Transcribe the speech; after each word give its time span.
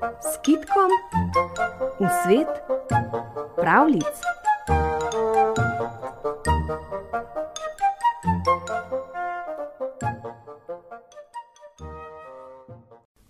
s 0.00 0.38
kitkom 0.42 0.90
v 2.00 2.08
svet 2.24 2.48
pravlic. 3.56 4.04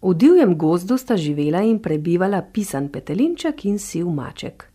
V 0.00 0.14
divjem 0.14 0.58
gozdu 0.58 0.98
sta 0.98 1.16
živela 1.16 1.62
in 1.62 1.78
prebivala 1.78 2.42
pisan 2.42 2.88
petelinček 2.88 3.64
in 3.64 3.78
siv 3.78 4.06
maček. 4.06 4.70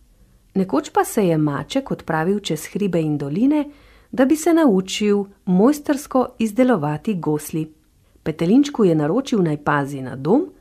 Nekoč 0.54 0.90
pa 0.92 1.04
se 1.04 1.26
je 1.26 1.36
maček 1.38 1.90
odpravil 1.90 2.40
čez 2.40 2.68
hribe 2.72 3.00
in 3.00 3.18
doline, 3.18 3.64
da 4.12 4.24
bi 4.24 4.36
se 4.36 4.54
naučil 4.54 5.24
mojstrsko 5.44 6.26
izdelovati 6.38 7.14
gosli. 7.14 7.72
Petelinčku 8.22 8.84
je 8.84 8.94
naročil 8.94 9.42
naj 9.42 9.56
pazi 9.64 10.00
na 10.02 10.16
dom, 10.16 10.55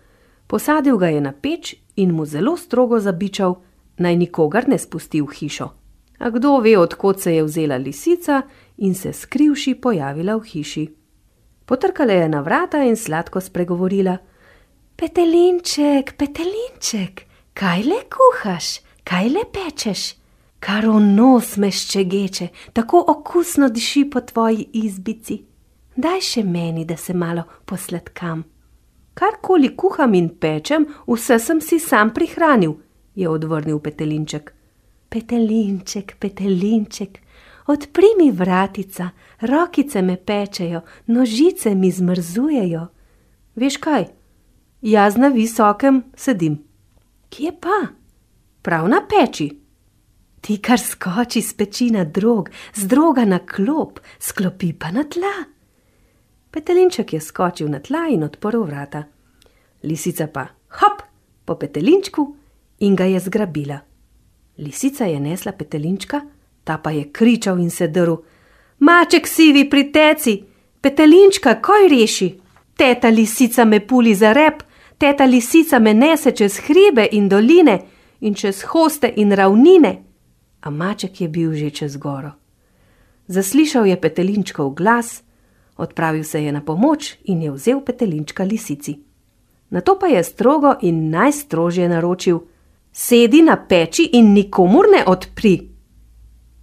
posadil 0.47 0.97
ga 0.97 1.07
je 1.07 1.21
na 1.21 1.31
peč 1.31 1.75
in 1.95 2.11
mu 2.11 2.25
zelo 2.25 2.57
strogo 2.57 2.99
zabičal, 2.99 3.55
naj 3.97 4.15
nikogar 4.15 4.67
ne 4.67 4.77
spusti 4.77 5.21
v 5.21 5.31
hišo. 5.31 5.69
A 6.19 6.29
kdo 6.29 6.59
ve, 6.59 6.77
odkot 6.77 7.19
se 7.19 7.35
je 7.35 7.43
vzela 7.43 7.77
lisica 7.77 8.41
in 8.77 8.95
se 8.95 9.13
skrivši 9.13 9.75
pojavila 9.75 10.35
v 10.35 10.43
hiši. 10.43 10.85
Potrkala 11.65 12.13
je 12.13 12.29
na 12.29 12.41
vrata 12.41 12.83
in 12.83 12.95
sladko 12.95 13.41
spregovorila: 13.41 14.17
Petelinček, 14.95 16.15
petelinček, 16.17 17.25
kaj 17.53 17.83
le 17.83 17.99
kuhaš, 18.07 18.79
kaj 19.03 19.29
le 19.29 19.43
pečeš? 19.51 20.15
Kar 20.59 20.87
v 20.87 20.99
nos 20.99 21.57
me 21.57 21.69
ščegeče, 21.69 22.47
tako 22.73 23.03
okusno 23.11 23.69
diši 23.69 24.05
po 24.09 24.21
tvoji 24.21 24.65
izbici. 24.81 25.43
Daj 25.95 26.21
še 26.21 26.43
meni, 26.43 26.85
da 26.85 26.97
se 26.97 27.13
malo 27.13 27.43
posladkam. 27.65 28.54
Karkoli 29.15 29.75
kuham 29.75 30.13
in 30.13 30.29
pečem, 30.29 30.85
vse 31.07 31.39
sem 31.39 31.61
si 31.61 31.79
sam 31.79 32.11
prihranil, 32.13 32.75
je 33.15 33.29
odvrnil 33.29 33.79
petelinček. 33.79 34.51
Petelinček, 35.09 36.17
petelinček, 36.19 37.21
odpri 37.71 38.11
mi 38.17 38.31
vratica, 38.31 39.09
rokice 39.41 40.01
me 40.01 40.17
pečejo, 40.17 40.81
nožice 41.07 41.75
mi 41.75 41.91
zmrzujejo. 41.91 42.87
Veš 43.55 43.77
kaj? 43.77 44.05
Jaz 44.81 45.17
na 45.17 45.31
visokem 45.31 46.03
sedim. 46.15 46.59
Kje 47.29 47.55
pa? 47.61 47.87
Prav 48.61 48.89
na 48.91 48.99
peči. 49.07 49.47
Ti 50.41 50.57
kar 50.61 50.79
skoči 50.79 51.41
z 51.41 51.55
peči 51.57 51.89
na 51.89 52.03
drog, 52.03 52.51
z 52.75 52.85
droga 52.91 53.23
na 53.25 53.39
klop, 53.39 53.99
sklopi 54.19 54.73
pa 54.73 54.91
na 54.91 55.07
tla. 55.07 55.47
Petelinček 56.51 57.13
je 57.13 57.21
skočil 57.21 57.71
na 57.71 57.79
tla 57.79 58.07
in 58.11 58.23
odprl 58.23 58.67
vrata. 58.67 59.14
Lisica 59.85 60.27
pa 60.27 60.47
hop 60.81 61.03
po 61.45 61.55
petelinčku 61.55 62.35
in 62.79 62.95
ga 62.95 63.05
je 63.05 63.19
zgrabila. 63.19 63.79
Lisica 64.57 65.05
je 65.05 65.19
nesla 65.19 65.51
petelinčka, 65.51 66.21
ta 66.63 66.77
pa 66.77 66.91
je 66.91 67.11
kričal 67.11 67.59
in 67.59 67.69
se 67.69 67.87
drl: 67.87 68.15
Maček 68.79 69.27
sivi 69.27 69.69
pri 69.69 69.91
teci, 69.91 70.43
petelinčka, 70.81 71.61
koj 71.61 71.89
reši? 71.89 72.29
Teta 72.75 73.09
lisica 73.09 73.65
me 73.65 73.79
puli 73.79 74.15
za 74.15 74.33
rep, 74.33 74.63
teta 74.97 75.25
lisica 75.25 75.79
me 75.79 75.93
nese 75.93 76.31
čez 76.31 76.59
hribe 76.67 77.07
in 77.11 77.29
doline 77.29 77.79
in 78.19 78.33
čez 78.33 78.63
hoste 78.63 79.13
in 79.15 79.31
ravnine. 79.31 80.03
A 80.61 80.69
maček 80.69 81.21
je 81.21 81.27
bil 81.27 81.53
že 81.53 81.69
čez 81.69 81.97
goro. 81.97 82.31
Zaslišal 83.27 83.85
je 83.85 84.01
petelinčkov 84.01 84.75
glas, 84.75 85.25
Odpravil 85.77 86.23
se 86.23 86.43
je 86.43 86.51
na 86.51 86.61
pomoč 86.61 87.15
in 87.23 87.41
je 87.41 87.51
vzel 87.51 87.81
petelinčka 87.81 88.43
lisici. 88.43 89.04
Na 89.75 89.81
to 89.81 89.97
pa 89.99 90.07
je 90.07 90.23
strogo 90.23 90.75
in 90.81 91.09
najstrožje 91.09 91.89
naročil: 91.89 92.39
Sedi 92.91 93.41
na 93.41 93.57
peči 93.59 94.05
in 94.13 94.31
nikomur 94.33 94.85
ne 94.87 95.03
odpri. 95.03 95.57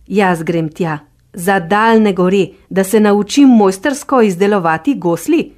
Jaz 0.06 0.42
grem 0.42 0.70
tja, 0.72 0.98
za 1.32 1.58
daljne 1.60 2.12
gore, 2.12 2.46
da 2.70 2.84
se 2.84 3.00
naučim 3.00 3.48
mojstersko 3.48 4.22
izdelovati 4.22 4.94
gosli. 4.94 5.52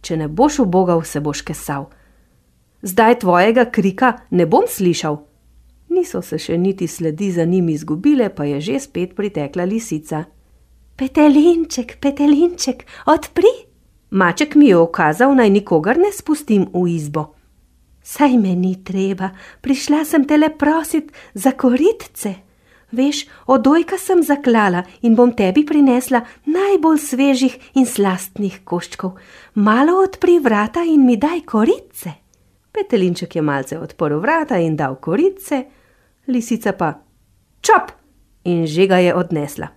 Če 0.00 0.16
ne 0.16 0.28
boš 0.28 0.58
ubogal, 0.64 1.02
se 1.02 1.20
boš 1.20 1.40
kesal. 1.44 1.84
Zdaj 2.82 3.18
tvojega 3.18 3.68
krika 3.70 4.14
ne 4.30 4.46
bom 4.46 4.64
slišal. 4.68 5.20
Niso 5.88 6.22
se 6.22 6.38
še 6.38 6.56
niti 6.58 6.88
sledi 6.88 7.30
za 7.30 7.44
njim 7.44 7.68
izgubile, 7.68 8.32
pa 8.34 8.44
je 8.44 8.60
že 8.60 8.80
spet 8.80 9.12
pritekla 9.16 9.64
lisica. 9.64 10.24
Petelinček, 10.96 11.98
petelinček, 12.00 12.86
odpri! 13.06 13.75
Maček 14.10 14.54
mi 14.54 14.68
je 14.68 14.76
ukazal, 14.78 15.34
naj 15.34 15.50
nikogar 15.50 15.98
ne 15.98 16.12
spustim 16.12 16.68
v 16.72 16.86
izbo. 16.94 17.32
Saj 18.02 18.36
me 18.38 18.54
ni 18.54 18.76
treba, 18.84 19.32
prišla 19.60 20.04
sem 20.04 20.24
te 20.24 20.36
le 20.38 20.52
prosit 20.54 21.10
za 21.34 21.50
koritce. 21.58 22.34
Veš, 22.94 23.24
odojka 23.50 23.98
sem 23.98 24.22
zaklala 24.22 24.84
in 25.02 25.16
bom 25.18 25.32
tebi 25.34 25.64
prinesla 25.66 26.20
najbolj 26.46 27.00
svežih 27.02 27.56
in 27.74 27.86
slastnih 27.86 28.60
koščkov. 28.64 29.16
Malo 29.54 29.98
odpri 30.04 30.38
vrata 30.38 30.84
in 30.86 31.02
mi 31.06 31.16
daj 31.18 31.42
koritce. 31.50 32.14
Petelinček 32.72 33.36
je 33.36 33.42
malce 33.42 33.78
odprl 33.78 34.20
vrata 34.22 34.60
in 34.62 34.76
dal 34.76 35.00
koritce, 35.02 35.64
lisica 36.30 36.72
pa 36.78 36.92
čop 37.60 37.90
in 38.44 38.66
že 38.66 38.86
ga 38.86 39.02
je 39.02 39.14
odnesla. 39.14 39.75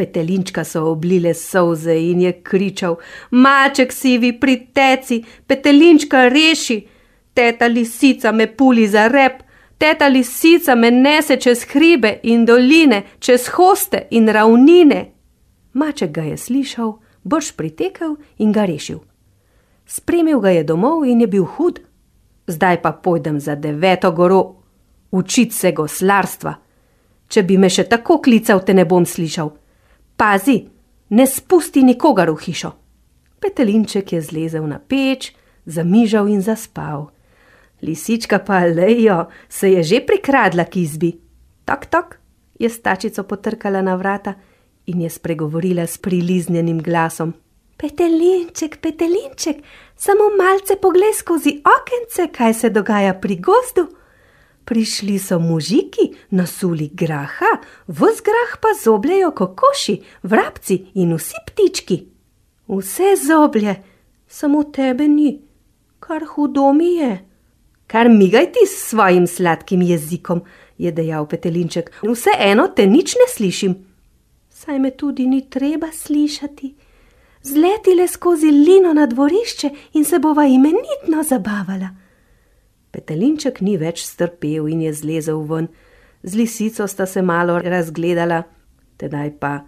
Petelinčka 0.00 0.64
so 0.64 0.86
oblile 0.88 1.34
solze 1.34 1.92
in 1.92 2.20
je 2.20 2.32
kričal: 2.42 2.96
Maček 3.30 3.92
sivi 3.92 4.32
pri 4.40 4.54
teci, 4.72 5.24
petelinčka 5.46 6.28
reši, 6.28 6.86
teta 7.34 7.66
lisica 7.66 8.32
me 8.32 8.46
puli 8.46 8.88
za 8.88 9.08
rep, 9.08 9.42
teta 9.78 10.08
lisica 10.08 10.74
me 10.74 10.90
nese 10.90 11.36
čez 11.36 11.66
hribe 11.72 12.20
in 12.22 12.46
doline, 12.48 13.02
čez 13.18 13.48
hoste 13.48 14.06
in 14.10 14.28
ravnine. 14.28 15.12
Maček 15.72 16.10
ga 16.10 16.22
je 16.22 16.36
slišal, 16.36 16.96
brž 17.24 17.52
pritekel 17.52 18.16
in 18.38 18.52
ga 18.52 18.64
rešil. 18.64 19.04
Spremil 19.86 20.40
ga 20.40 20.50
je 20.50 20.64
domov 20.64 21.04
in 21.04 21.20
je 21.20 21.26
bil 21.26 21.44
hud. 21.44 21.80
Zdaj 22.46 22.82
pa 22.82 22.92
pojdem 22.92 23.40
za 23.40 23.54
deveto 23.54 24.12
goro, 24.12 24.64
učit 25.10 25.52
se 25.52 25.72
goslarstva. 25.72 26.54
Če 27.28 27.42
bi 27.42 27.58
me 27.58 27.68
še 27.68 27.84
tako 27.84 28.22
klical, 28.24 28.64
te 28.64 28.74
ne 28.74 28.88
bom 28.88 29.04
slišal. 29.06 29.60
Pazi, 30.20 30.68
ne 31.16 31.24
spusti 31.26 31.80
nikogar 31.80 32.28
v 32.28 32.36
hišo. 32.44 32.70
Petelinček 33.40 34.12
je 34.12 34.20
zlezel 34.20 34.66
na 34.68 34.76
peč, 34.76 35.32
zamižal 35.64 36.28
in 36.28 36.44
zaspal. 36.44 37.08
Lisička 37.80 38.44
pa 38.44 38.68
lejo 38.68 39.32
se 39.48 39.72
je 39.72 39.82
že 39.82 40.04
prikradla 40.04 40.68
k 40.68 40.84
izbi. 40.84 41.16
Tak, 41.64 41.88
tak, 41.88 42.20
je 42.60 42.68
stačico 42.68 43.24
potrkala 43.24 43.80
na 43.80 43.96
vrata 43.96 44.36
in 44.92 45.00
je 45.00 45.08
spregovorila 45.08 45.88
s 45.88 45.96
priliznjenim 45.96 46.84
glasom. 46.84 47.32
Petelinček, 47.80 48.76
petelinček, 48.76 49.64
samo 49.96 50.36
malce 50.36 50.76
poglej 50.76 51.16
skozi 51.16 51.64
okence, 51.64 52.28
kaj 52.28 52.54
se 52.54 52.68
dogaja 52.68 53.16
pri 53.16 53.40
gozdu. 53.40 53.88
Prišli 54.64 55.18
so 55.18 55.38
mužiki, 55.38 56.12
nasuli 56.30 56.90
graha, 56.94 57.52
vz 57.88 58.22
grah 58.26 58.52
pa 58.62 58.68
zobljajo 58.84 59.30
kokoši, 59.30 60.00
vrabci 60.22 60.84
in 60.94 61.14
vsi 61.16 61.42
ptički. 61.46 62.04
Vse 62.68 63.16
zoblje, 63.26 63.82
samo 64.28 64.62
tebe 64.64 65.08
ni, 65.08 65.40
kar 65.98 66.24
hudo 66.24 66.72
mi 66.72 66.94
je. 66.94 67.24
Kar 67.86 68.08
migaj 68.08 68.52
ti 68.52 68.66
s 68.66 68.88
svojim 68.88 69.26
sladkim 69.26 69.82
jezikom, 69.82 70.42
je 70.78 70.92
dejal 70.92 71.26
Petelinček, 71.26 71.90
vseeno 72.02 72.68
te 72.76 72.86
nič 72.86 73.16
ne 73.18 73.26
slišim. 73.28 73.74
Saj 74.50 74.78
me 74.78 74.90
tudi 74.90 75.26
ni 75.26 75.42
treba 75.50 75.90
slišati. 75.92 76.74
Zletile 77.42 78.08
skozi 78.08 78.50
lino 78.50 78.92
na 78.92 79.06
dvorišče 79.06 79.70
in 79.92 80.04
se 80.04 80.18
bova 80.18 80.44
imenitno 80.46 81.22
zabavala. 81.22 81.88
Petelinček 82.90 83.60
ni 83.60 83.76
več 83.78 84.02
strpel 84.02 84.66
in 84.68 84.82
je 84.82 84.92
zlezel 84.92 85.44
ven, 85.46 85.68
z 86.22 86.34
lisico 86.36 86.86
sta 86.86 87.06
se 87.06 87.22
malo 87.22 87.58
razgledala, 87.58 88.42
tedaj 88.98 89.30
pa 89.40 89.60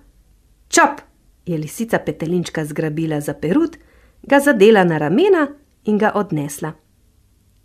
čop 0.69 1.01
je 1.47 1.59
lisica 1.59 1.99
Petelinčka 1.99 2.65
zgrabila 2.65 3.21
za 3.21 3.35
perut, 3.35 3.77
ga 4.23 4.41
zadela 4.41 4.85
na 4.85 4.99
ramena 4.99 5.49
in 5.85 5.99
ga 5.99 6.13
odnesla. 6.15 6.73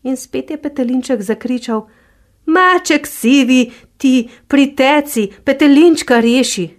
In 0.04 0.18
spet 0.18 0.50
je 0.50 0.58
Petelinček 0.62 1.22
zakričal: 1.22 1.88
Maček 2.46 3.08
sivi, 3.08 3.72
ti 3.98 4.30
priteci, 4.48 5.30
Petelinčka 5.44 6.20
reši! 6.20 6.70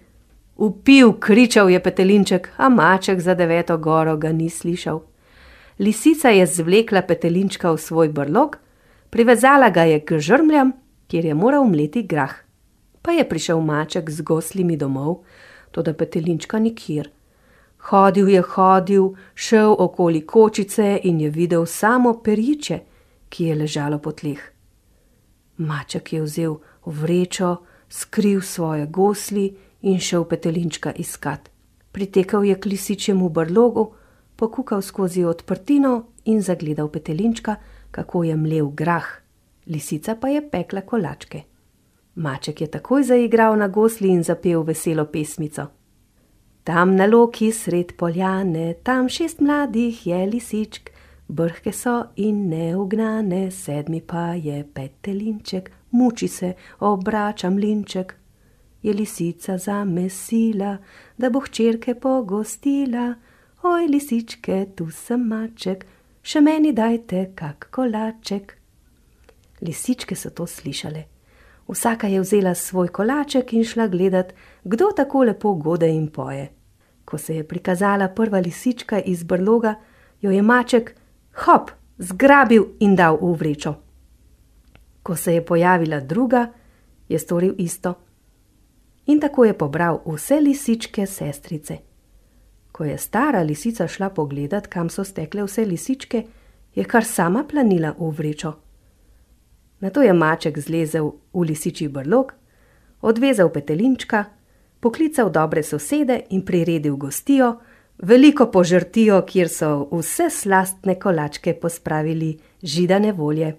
Upil, 0.55 1.13
kričal 1.13 1.69
je 1.69 1.79
Petelinček, 1.79 2.49
a 2.57 2.69
maček 2.69 3.19
za 3.19 3.33
deveto 3.33 3.77
goro 3.77 4.17
ga 4.17 4.31
ni 4.31 4.49
slišal. 4.49 4.99
Lisica 5.79 6.29
je 6.29 6.47
zvlekla 6.47 7.01
Petelinčka 7.01 7.71
v 7.71 7.77
svoj 7.77 8.09
brlog, 8.09 8.57
privezala 9.09 9.69
ga 9.69 9.83
je 9.83 9.99
k 9.99 10.19
žrmljam, 10.19 10.71
kjer 11.07 11.25
je 11.25 11.33
moral 11.33 11.63
mleti 11.63 12.03
grah. 12.03 12.35
Pa 13.01 13.11
je 13.11 13.29
prišel 13.29 13.61
maček 13.61 14.09
z 14.09 14.21
goslimi 14.21 14.77
domov, 14.77 15.23
to 15.71 15.81
da 15.81 15.93
petelinčka 15.93 16.59
nikjer. 16.59 17.09
Hodil 17.89 18.29
je, 18.29 18.41
hodil, 18.41 19.13
šel 19.35 19.75
okoli 19.79 20.25
kočice 20.25 20.99
in 21.03 21.19
je 21.19 21.29
videl 21.29 21.65
samo 21.65 22.13
periče 22.23 22.79
ki 23.29 23.45
je 23.45 23.55
ležalo 23.55 23.99
po 24.01 24.11
tleh. 24.11 24.41
Maček 25.57 26.13
je 26.13 26.21
vzel 26.21 26.57
vrečo, 26.85 27.61
skril 27.89 28.41
svoje 28.41 28.85
gosli 28.87 29.55
in 29.81 29.99
šel 29.99 30.25
petelinčka 30.25 30.91
iskat. 30.91 31.49
Pritekel 31.91 32.43
je 32.43 32.55
k 32.59 32.65
lisičjemu 32.65 33.29
brlogu, 33.29 33.93
pokukal 34.35 34.81
skozi 34.81 35.23
odprtino 35.23 36.05
in 36.25 36.41
zagledal 36.41 36.89
petelinčka, 36.89 37.55
kako 37.91 38.23
je 38.23 38.35
mlev 38.35 38.67
grah, 38.75 39.05
lisica 39.67 40.15
pa 40.15 40.27
je 40.27 40.49
pekla 40.49 40.81
kolačke. 40.81 41.41
Maček 42.15 42.61
je 42.61 42.67
takoj 42.67 43.03
zaigral 43.03 43.57
na 43.57 43.67
gosli 43.67 44.09
in 44.09 44.23
zapel 44.23 44.63
veselo 44.63 45.05
pesmico. 45.05 45.67
Tam 46.63 46.95
na 46.95 47.05
loki 47.05 47.51
sred 47.51 47.93
poljane, 47.97 48.73
tam 48.83 49.09
šest 49.09 49.39
mladih 49.39 50.07
je 50.07 50.25
lisičk, 50.25 50.89
brhke 51.27 51.71
so 51.71 52.03
in 52.15 52.49
neugnane, 52.49 53.51
sedmi 53.51 54.01
pa 54.01 54.33
je 54.33 54.65
petelinček, 54.73 55.71
muči 55.91 56.27
se, 56.27 56.53
obrača 56.79 57.49
mlinček. 57.49 58.15
Je 58.81 58.93
lisica 58.93 59.57
zamesila, 59.57 60.77
da 61.17 61.29
bo 61.29 61.39
hčerke 61.39 61.95
pogostila, 61.95 63.13
oj 63.63 63.87
lisičke, 63.87 64.65
tu 64.75 64.91
sem 64.91 65.27
maček, 65.27 65.85
še 66.29 66.41
meni 66.45 66.75
dajte 66.77 67.31
kak 67.35 67.71
kolaček. 67.73 68.51
Lisičke 69.65 70.15
so 70.15 70.29
to 70.29 70.45
slišale. 70.45 71.07
Vsaka 71.69 72.07
je 72.07 72.21
vzela 72.21 72.53
svoj 72.55 72.91
kolaček 72.93 73.53
in 73.53 73.65
šla 73.65 73.87
gledat, 73.89 74.33
kdo 74.63 74.91
tako 74.95 75.23
lepo 75.25 75.53
gode 75.53 75.89
in 75.89 76.07
poje. 76.13 76.51
Ko 77.05 77.17
se 77.17 77.35
je 77.35 77.47
prikazala 77.47 78.11
prva 78.13 78.39
lisička 78.45 79.01
iz 79.01 79.23
brloga, 79.23 79.75
jo 80.21 80.31
je 80.31 80.41
maček 80.41 80.93
hop 81.45 81.71
zgrabil 81.97 82.75
in 82.79 82.95
dal 82.95 83.17
v 83.21 83.33
vrečo. 83.33 83.73
Ko 85.03 85.15
se 85.15 85.33
je 85.33 85.45
pojavila 85.45 85.99
druga, 85.99 86.51
je 87.09 87.19
storil 87.19 87.55
isto. 87.57 87.93
In 89.05 89.19
tako 89.19 89.45
je 89.45 89.57
pobral 89.57 90.01
vse 90.05 90.41
lisičke 90.41 91.05
sestrice. 91.05 91.88
Ko 92.79 92.85
je 92.85 92.97
stara 92.97 93.41
lisica 93.43 93.87
šla 93.87 94.07
pogledat, 94.09 94.67
kam 94.71 94.87
so 94.89 95.03
stekle 95.03 95.43
vse 95.43 95.65
lisičke, 95.67 96.21
je 96.75 96.83
kar 96.87 97.03
sama 97.03 97.41
planila 97.43 97.89
v 97.97 98.07
vrečo. 98.15 98.53
Na 99.83 99.89
to 99.89 100.01
je 100.01 100.13
maček 100.13 100.59
zlezel 100.59 101.11
v 101.33 101.43
lisičji 101.49 101.89
brlog, 101.91 102.31
odvezal 103.01 103.51
petelinčka, 103.51 104.23
poklical 104.79 105.27
dobre 105.29 105.63
sosede 105.63 106.21
in 106.29 106.45
priredil 106.45 106.95
gostijo, 106.95 107.57
veliko 107.97 108.47
požrtijo, 108.47 109.25
kjer 109.27 109.51
so 109.51 109.89
vse 109.91 110.29
slastne 110.29 110.95
kolačke 110.95 111.57
pospravili 111.59 112.37
židane 112.63 113.11
volje. 113.11 113.57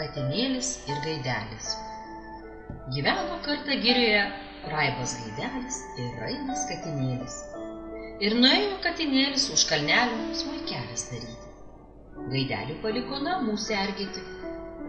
Katinėlis 0.00 0.74
ir 0.88 1.04
gaidelis. 1.04 1.72
Gyveno 2.96 3.42
kartą 3.44 3.82
girioje 3.84 4.47
Raibos 4.72 5.14
gaidelis 5.20 5.78
ir 6.02 6.08
Rainas 6.22 6.64
katinėlis. 6.70 7.36
Ir 8.24 8.34
nuėjo 8.42 8.78
katinėlis 8.84 9.44
už 9.54 9.64
kalnelio 9.70 10.18
smulkelis 10.40 11.04
daryti. 11.12 11.52
Gaidelį 12.32 12.78
paliko 12.82 13.20
namų 13.24 13.54
sergėti, 13.64 14.24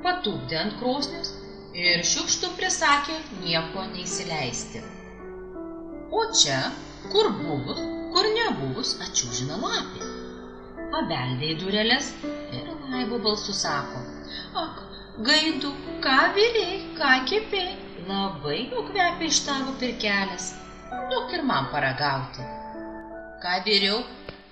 patūpdė 0.06 0.58
ant 0.64 0.78
krosnius 0.80 1.34
ir 1.78 2.04
šiukštų 2.12 2.50
prisakė 2.58 3.18
nieko 3.44 3.86
neįsileisti. 3.92 4.82
O 6.12 6.24
čia, 6.42 6.60
kur 7.14 7.30
buvus, 7.42 7.84
kur 8.16 8.30
nebuvus, 8.38 8.96
ačiūžina 9.06 9.60
lapė. 9.62 10.08
Pabeldė 10.90 11.52
į 11.54 11.60
dureles 11.62 12.10
ir 12.26 12.72
laivo 12.90 13.20
balsu 13.28 13.54
sako, 13.54 14.02
ak, 14.64 14.82
gaidu, 15.28 15.76
ką 16.02 16.18
viriai, 16.38 16.80
ką 16.98 17.12
kepiai, 17.30 17.78
labai 18.10 18.60
jau 18.72 18.86
kvepia 18.90 19.30
iš 19.34 19.42
tavo 19.48 19.76
pirkelės, 19.84 20.48
duok 21.12 21.36
ir 21.38 21.46
man 21.52 21.70
paragauti. 21.74 22.48
Ką 23.44 23.60
viriau, 23.68 24.02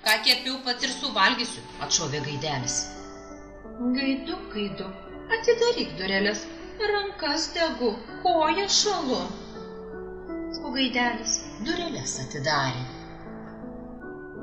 ką 0.06 0.14
kepiau, 0.28 0.60
pat 0.68 0.86
ir 0.86 0.94
suvalgysiu, 0.94 1.64
atšovė 1.86 2.22
gaidelis. 2.28 2.78
Gaidu, 3.98 4.38
gaidu, 4.54 4.86
atidaryk 5.34 5.98
dureles, 6.00 6.46
rankas 6.94 7.50
degu, 7.58 7.92
koją 8.24 8.66
šalu 8.80 9.20
o 10.68 10.72
gaidelis 10.74 11.34
dureles 11.66 12.14
atidarė. 12.22 12.82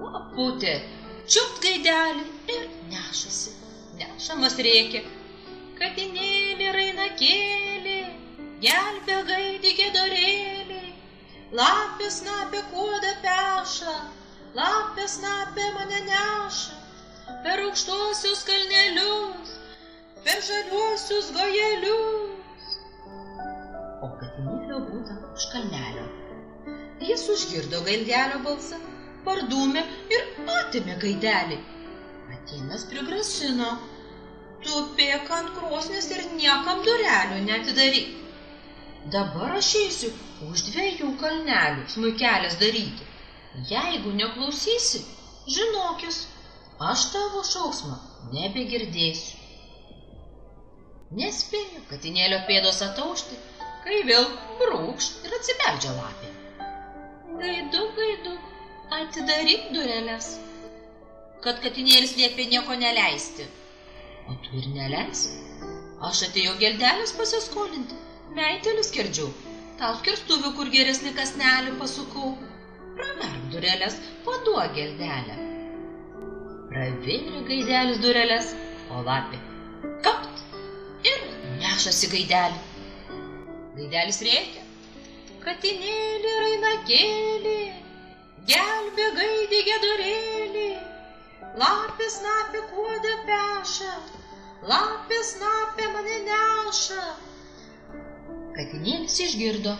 Laputė 0.01 0.73
čiupt 1.29 1.59
gaidelį 1.65 2.23
ir 2.56 2.63
nešasi, 2.94 3.53
nešamas 4.00 4.57
rėkia. 4.67 5.03
Katinėlė 5.79 6.71
raina 6.77 7.07
kėlė, 7.19 7.75
gelbė 8.65 9.17
gaidį 9.29 9.71
gedorėlį, 9.79 10.83
lapė 11.59 12.07
snapė 12.13 12.62
kuodą 12.71 13.12
peša, 13.25 13.94
lapė 14.59 15.06
snapė 15.15 15.67
mane 15.75 16.00
neša, 16.07 16.77
per 17.45 17.62
aukštuosius 17.67 18.41
kalnelius, 18.50 19.53
per 20.25 20.41
žaliuosius 20.47 21.29
gojelius. 21.38 22.73
O 24.06 24.12
katinėlio 24.21 24.81
būtent 24.89 25.29
už 25.38 25.47
kalnelio. 25.53 26.07
Jis 27.06 27.27
užgirdo 27.35 27.83
gaidelio 27.85 28.41
balsą, 28.50 28.81
pardūmė 29.27 29.85
ir 30.15 30.27
atėmė 30.57 30.97
gaidelį. 31.06 31.62
Atėmęs 32.33 32.89
prigrasino, 32.89 33.71
tu 34.65 34.85
pėk 34.97 35.33
ant 35.38 35.53
krosnės 35.59 36.09
ir 36.17 36.29
niekam 36.33 36.85
durelių 36.88 37.44
netidaryk. 37.50 38.25
Dabar 39.13 39.52
aš 39.60 39.68
eisiu 39.78 40.07
už 40.50 40.63
dviejų 40.72 41.12
kalnelių 41.22 41.84
smuikelės 41.94 42.56
daryti. 42.62 43.06
Jeigu 43.69 44.13
neklausysi, 44.18 45.02
žinokis, 45.56 46.24
aš 46.92 47.04
tavo 47.13 47.44
šauksmą 47.46 48.00
nebegirdėsiu. 48.31 49.38
Nespėju 51.19 51.84
katinėlio 51.92 52.40
pėdos 52.48 52.81
ataušti, 52.88 53.38
kai 53.86 54.00
vėl 54.10 54.25
brūkšt 54.63 55.30
ir 55.30 55.38
atsibeldžia 55.38 55.94
lapė. 56.00 56.31
Gaidu, 57.44 57.84
gaidu, 58.00 58.34
atidaryk 58.98 59.69
dureles, 59.75 60.31
kad 61.46 61.62
katinėlis 61.62 62.18
liepė 62.18 62.50
nieko 62.56 62.80
neleisti. 62.81 63.46
O 64.25 64.39
tu 64.41 64.58
ir 64.63 64.68
neleisi. 64.74 65.38
Aš 66.10 66.25
atėjau 66.32 66.58
geldelės 66.60 67.13
pasiskolinti, 67.22 68.01
meitelius 68.36 68.92
skerdžiau, 68.92 69.32
tau 69.80 69.96
skirstuvių, 70.01 70.54
kur 70.60 70.72
geresnį 70.74 71.15
kasnelį 71.18 71.75
pasukau. 71.82 72.36
Praverk 72.96 73.50
dureles, 73.51 73.98
paduok 74.27 74.72
geldelę. 74.77 75.36
Pravėrė 76.72 77.42
gaidelis 77.50 78.00
dureles, 78.04 78.54
o 78.92 79.01
lapė 79.08 79.39
kapt 80.06 80.44
ir 81.12 81.25
nešasi 81.62 82.10
gaidelį. 82.13 82.62
Gaidelis 83.80 84.22
rėkia. 84.27 84.63
Katinėlį 85.46 86.32
raina 86.42 86.72
kėlė, 86.89 87.60
gelbė 88.50 89.08
gaidį 89.20 89.60
gedurėlį, 89.68 90.70
lapės 91.62 92.18
napė 92.24 92.63
kuodą 92.72 93.13
peša, 93.30 93.94
lapės 94.72 95.36
napė 95.44 95.92
mane 95.94 96.20
neša. 96.32 97.04
Katinėlis 98.55 99.17
išgirdo, 99.24 99.74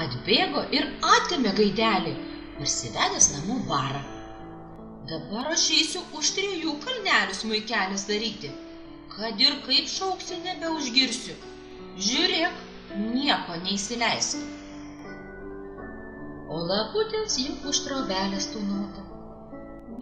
atbėgo 0.00 0.62
ir 0.78 0.84
atėmė 1.14 1.52
gaidelį, 1.60 2.12
parsivedęs 2.58 3.28
namų 3.36 3.56
barą. 3.70 4.02
Dabar 5.10 5.48
aš 5.54 5.64
eisiu 5.78 6.02
už 6.18 6.32
trijų 6.36 6.74
kalnelių 6.84 7.38
smaikelės 7.38 8.04
daryti, 8.10 8.50
kad 9.14 9.40
ir 9.40 9.56
kaip 9.68 9.88
šauksiu 9.92 10.42
nebeužgirsiu. 10.44 11.38
Žiūrėk, 12.08 12.60
nieko 13.00 13.56
neįsileisk. 13.64 14.44
O 16.52 16.60
laputės 16.68 17.40
jau 17.40 17.56
už 17.72 17.82
trobelės 17.86 18.50
tūnota. 18.52 19.06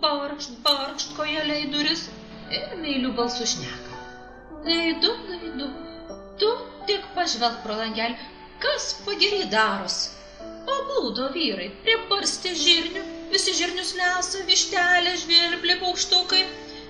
Barkšt, 0.02 0.58
barkšt 0.66 1.14
kojeliai 1.16 1.70
duris 1.72 2.08
ir 2.50 2.74
meilių 2.82 3.14
balsų 3.20 3.46
šneka. 3.54 4.02
Gaidu, 4.66 5.14
gaidu, 5.30 5.68
tu 6.40 6.50
tik 6.88 7.06
pažvelg 7.16 7.62
pro 7.64 7.76
langelį, 7.78 8.16
kas 8.64 8.90
pagirį 9.06 9.46
darosi. 9.54 10.10
O 10.74 10.76
būdo 10.88 11.28
vyrai 11.34 11.68
prie 11.84 11.96
barstė 12.10 12.54
žirnių, 12.56 13.02
visi 13.32 13.54
žirnius 13.58 13.92
lesa, 13.98 14.44
vištelė, 14.48 15.14
žvirblė, 15.22 15.78
paukštukai, 15.82 16.44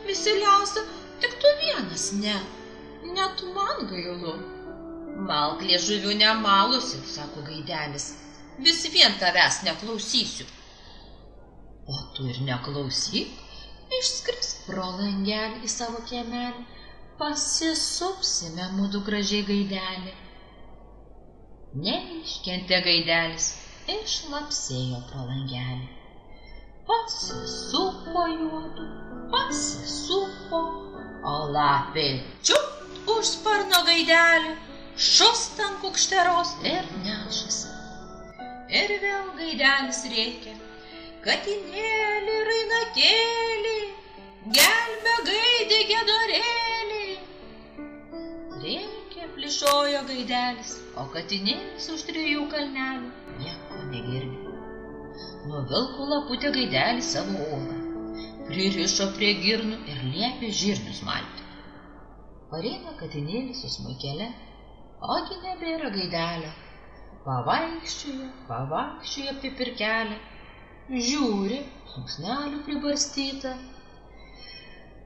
visi 0.08 0.34
lesa, 0.40 0.84
tik 1.22 1.38
tu 1.42 1.54
vienas 1.62 2.10
ne. 2.20 2.36
Net 3.16 3.42
man 3.56 3.86
gailu. 3.90 4.34
Malk 5.28 5.62
liežuvių 5.62 6.14
nemalusi, 6.20 7.00
sako 7.06 7.44
gaidelis, 7.48 8.10
vis 8.66 8.82
vien 8.94 9.14
tavęs 9.20 9.62
neklausysiu. 9.66 10.46
O 11.86 11.98
tu 12.16 12.26
ir 12.30 12.40
neklausyk, 12.46 13.34
išskris 13.98 14.54
pro 14.66 14.86
langelį 14.98 15.62
į 15.66 15.70
savo 15.70 16.00
kiemelį, 16.08 16.64
pasisupsime 17.18 18.66
mūdu 18.76 19.00
gražiai 19.06 19.44
gaidelį. 19.48 20.14
Neiškentė 21.84 22.80
gaidelis, 22.86 23.50
išlapsėjo 23.94 25.00
pro 25.10 25.26
langelį. 25.28 25.88
Pasisupo 26.88 28.24
juodu, 28.30 28.86
pasisupo, 29.32 30.60
o 31.24 31.36
lapė 31.54 32.08
čiut 32.44 33.10
už 33.14 33.30
sparno 33.30 33.82
gaidelį, 33.88 34.56
šust 35.10 35.62
ant 35.66 35.80
kukšteros 35.84 36.54
ir 36.72 36.90
nešasi. 37.06 37.70
Ir 38.82 38.96
vėl 39.04 39.30
gaidelis 39.38 40.02
reikia, 40.10 40.54
katinėlį, 41.24 42.36
rainakėlį, 42.50 43.78
gelbė 44.58 45.16
gaidį 45.30 45.80
gedorėlį. 45.94 46.53
Plišojo 49.54 49.98
gaidelis, 50.06 50.70
o 50.98 51.02
katinėlis 51.14 51.84
už 51.94 52.00
trijų 52.08 52.40
kalnelių 52.54 53.10
nieko 53.42 53.82
negirdi. 53.90 54.54
Nuvilko 55.50 56.08
laputė 56.12 56.50
gaidelį 56.56 57.04
savo 57.08 57.44
olą, 57.58 57.76
pririšo 58.48 59.06
prie 59.14 59.30
girnų 59.44 59.78
ir 59.92 60.02
liepė 60.08 60.50
žirnius 60.62 61.04
malti. 61.06 61.46
Pareina 62.50 62.96
katinėlis 63.04 63.62
su 63.62 63.70
smukele, 63.76 64.26
ogi 65.18 65.38
nebėra 65.46 65.94
gaidelio. 66.00 66.50
Pavaikščioja, 67.28 68.30
pavaikščioja 68.50 69.38
apie 69.38 69.54
pirkelę, 69.62 70.18
žiūri, 71.12 71.62
sunksnelių 71.94 72.64
pribarstyta. 72.66 73.54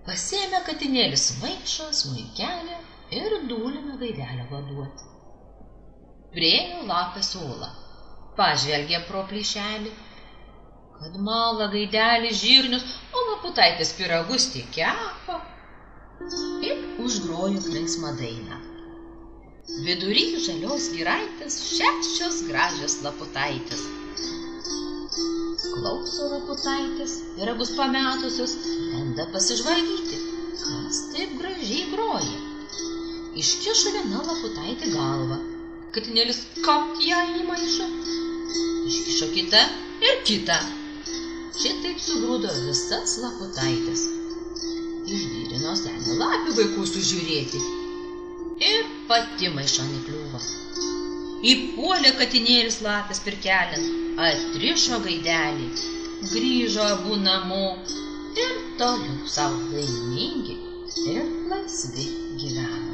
Pasėmė 0.08 0.64
katinėlis 0.72 1.34
maišą, 1.44 1.92
smuikelę 2.00 2.86
gaidelę 4.08 4.46
vaduoti. 4.50 5.04
Priejo 6.32 6.84
lapę 6.86 7.22
suolą, 7.22 7.68
pažvelgė 8.36 9.00
pro 9.08 9.24
plyšelį, 9.28 9.92
kad 10.98 11.18
mala 11.28 11.68
gaidelį 11.72 12.32
žirnius, 12.40 12.84
o 13.12 13.24
laputaitės 13.30 13.92
piragus 13.98 14.48
tik 14.54 14.70
kepa. 14.76 15.38
Ir 16.68 16.80
užgrojo 17.04 17.60
linksmą 17.74 18.14
dainą. 18.18 18.58
Vidury 19.84 20.24
žalios 20.46 20.88
giraitės 20.96 21.60
šešios 21.76 22.42
gražios 22.48 22.98
laputaitės. 23.04 23.84
Klauso 25.78 26.32
laputaitės, 26.32 27.16
piragus 27.36 27.72
pametusios, 27.78 28.56
banda 28.92 29.28
pasižvalgyti, 29.36 30.20
kas 30.64 31.02
taip 31.14 31.40
gražiai 31.40 31.90
groja. 31.94 32.47
Iškišo 33.38 33.90
viena 33.94 34.20
laputaitė 34.26 34.88
galvą, 34.90 35.36
katinėlis 35.94 36.38
kapt 36.64 37.02
ją 37.06 37.18
į 37.38 37.44
maišą. 37.46 37.84
Iškišo 38.90 39.28
kita 39.34 39.60
ir 40.06 40.16
kita. 40.30 40.56
Šitaip 41.58 42.00
sugrūdo 42.02 42.50
visas 42.64 43.12
laputaitės. 43.22 44.02
Išdyrino 45.18 45.74
senį 45.82 46.16
lapių 46.22 46.56
vaikų 46.56 46.86
sužiūrėti. 46.94 47.62
Ir 48.70 48.90
pati 49.12 49.52
maišan 49.54 49.94
įkliuvo. 50.00 50.42
Įpuolė 51.52 52.16
katinėlis 52.18 52.80
lapės 52.88 53.22
pirkelin, 53.28 53.86
atrišo 54.30 54.98
gaidelį, 55.06 55.68
grįžo 56.32 56.90
abu 56.96 57.20
namo 57.22 57.62
ir 58.42 58.58
toliau 58.82 59.30
savo 59.38 59.62
laimingi 59.76 60.58
ir 61.06 61.22
laisvi 61.54 62.10
gyveno. 62.42 62.88